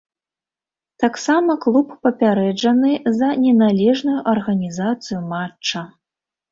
Таксама 1.03 1.57
клуб 1.67 1.93
папярэджаны 2.07 2.91
за 3.21 3.29
неналежную 3.45 4.19
арганізацыю 4.35 5.27
матча. 5.37 5.81